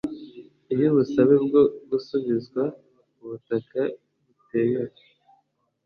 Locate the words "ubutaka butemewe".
3.21-4.91